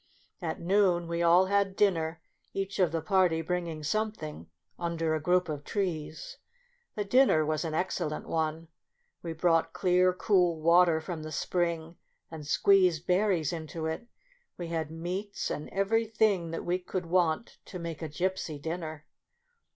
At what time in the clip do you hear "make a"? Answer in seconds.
17.77-18.09